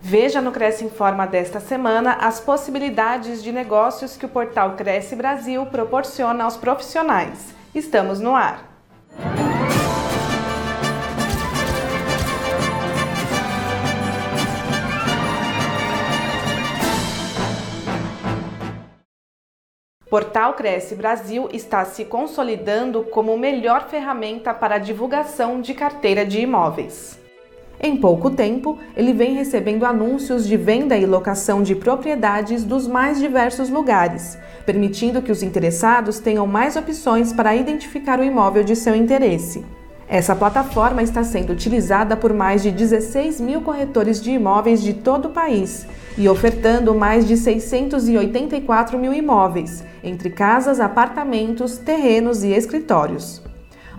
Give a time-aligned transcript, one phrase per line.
[0.00, 5.66] Veja no Cresce Informa desta semana as possibilidades de negócios que o portal Cresce Brasil
[5.66, 7.52] proporciona aos profissionais.
[7.74, 8.64] Estamos no ar.
[20.08, 26.40] Portal Cresce Brasil está se consolidando como melhor ferramenta para a divulgação de carteira de
[26.40, 27.27] imóveis.
[27.80, 33.20] Em pouco tempo, ele vem recebendo anúncios de venda e locação de propriedades dos mais
[33.20, 34.36] diversos lugares,
[34.66, 39.64] permitindo que os interessados tenham mais opções para identificar o imóvel de seu interesse.
[40.08, 45.26] Essa plataforma está sendo utilizada por mais de 16 mil corretores de imóveis de todo
[45.26, 45.86] o país
[46.16, 53.42] e ofertando mais de 684 mil imóveis, entre casas, apartamentos, terrenos e escritórios.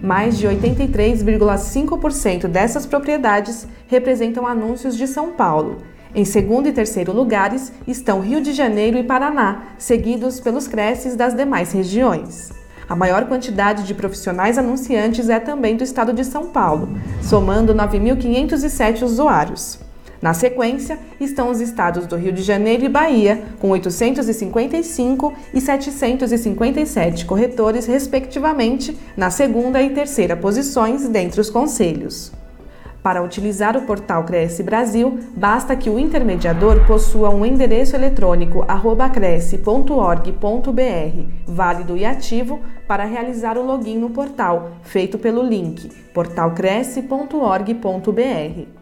[0.01, 5.79] Mais de 83,5% dessas propriedades representam anúncios de São Paulo.
[6.15, 11.35] Em segundo e terceiro lugares estão Rio de Janeiro e Paraná, seguidos pelos creces das
[11.35, 12.49] demais regiões.
[12.87, 16.89] A maior quantidade de profissionais anunciantes é também do estado de São Paulo,
[17.21, 19.88] somando 9.507 usuários.
[20.21, 27.25] Na sequência, estão os estados do Rio de Janeiro e Bahia, com 855 e 757
[27.25, 32.33] corretores, respectivamente, na segunda e terceira posições dentre os conselhos.
[33.01, 38.65] Para utilizar o portal Cresce Brasil, basta que o intermediador possua um endereço eletrônico
[39.13, 40.33] cresce.org.br,
[41.47, 48.78] válido e ativo, para realizar o login no portal, feito pelo link portalcresce.org.br.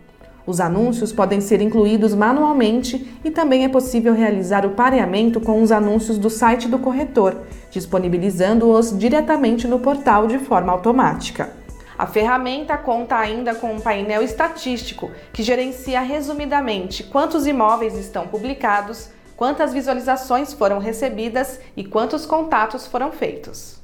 [0.47, 5.73] Os anúncios podem ser incluídos manualmente e também é possível realizar o pareamento com os
[5.73, 11.51] anúncios do site do corretor, disponibilizando-os diretamente no portal de forma automática.
[11.97, 19.09] A ferramenta conta ainda com um painel estatístico que gerencia resumidamente quantos imóveis estão publicados,
[19.35, 23.81] quantas visualizações foram recebidas e quantos contatos foram feitos.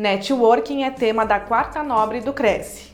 [0.00, 2.84] Networking é tema da quarta nobre do Cresce.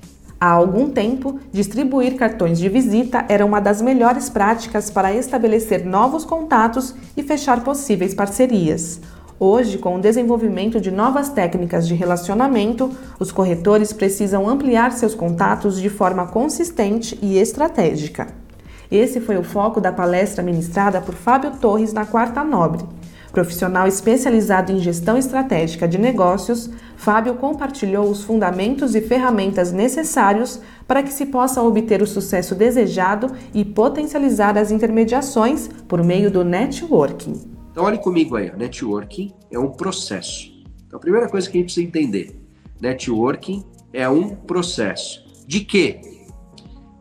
[0.40, 6.24] Há algum tempo, distribuir cartões de visita era uma das melhores práticas para estabelecer novos
[6.24, 9.00] contatos e fechar possíveis parcerias.
[9.38, 12.90] Hoje, com o desenvolvimento de novas técnicas de relacionamento,
[13.20, 18.26] os corretores precisam ampliar seus contatos de forma consistente e estratégica.
[18.90, 22.84] Esse foi o foco da palestra ministrada por Fábio Torres na Quarta Nobre.
[23.36, 30.58] Profissional especializado em gestão estratégica de negócios, Fábio compartilhou os fundamentos e ferramentas necessários
[30.88, 36.42] para que se possa obter o sucesso desejado e potencializar as intermediações por meio do
[36.42, 37.34] networking.
[37.70, 40.50] Então, olhe comigo aí, networking é um processo.
[40.86, 42.40] Então, a primeira coisa que a gente precisa entender:
[42.80, 45.26] networking é um processo.
[45.46, 46.00] De quê?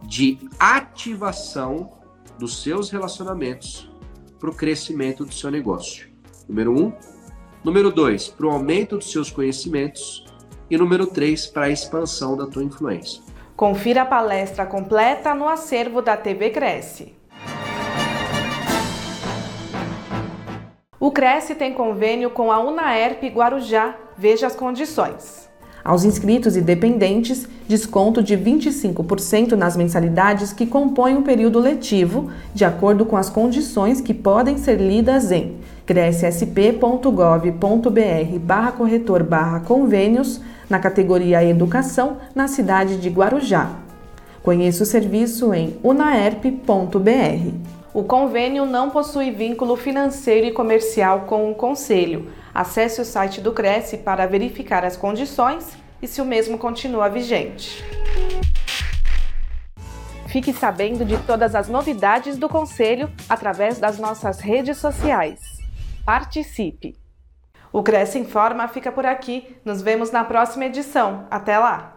[0.03, 1.93] De ativação
[2.37, 3.89] dos seus relacionamentos
[4.37, 6.13] para o crescimento do seu negócio.
[6.47, 6.93] Número um.
[7.63, 10.25] Número dois, para o aumento dos seus conhecimentos.
[10.69, 13.21] E número três, para a expansão da tua influência.
[13.55, 17.15] Confira a palestra completa no acervo da TV Cresce.
[20.99, 23.95] O Cresce tem convênio com a Unaerp Guarujá.
[24.17, 25.49] Veja as condições.
[25.85, 32.65] Aos inscritos e dependentes, desconto de 25% nas mensalidades que compõem o período letivo, de
[32.65, 35.53] acordo com as condições que podem ser lidas em
[35.85, 43.69] crescsp.gov.br barra corretor barra convênios, na categoria Educação, na cidade de Guarujá.
[44.41, 47.74] Conheça o serviço em unaerp.br.
[47.95, 52.29] O convênio não possui vínculo financeiro e comercial com o Conselho.
[52.53, 57.85] Acesse o site do Cresce para verificar as condições e se o mesmo continua vigente.
[60.27, 65.39] Fique sabendo de todas as novidades do Conselho através das nossas redes sociais.
[66.05, 66.97] Participe!
[67.71, 69.55] O Cresce Informa fica por aqui.
[69.63, 71.25] Nos vemos na próxima edição.
[71.31, 71.94] Até lá!